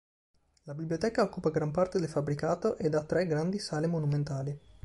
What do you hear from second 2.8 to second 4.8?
ha tre grandi sale monumentali.